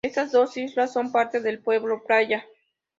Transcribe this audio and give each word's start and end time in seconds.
Estas 0.03 0.31
dos 0.31 0.57
islas 0.57 0.91
son 0.91 1.11
parte 1.11 1.41
del 1.41 1.61
pueblo 1.61 2.01
Playa. 2.03 2.43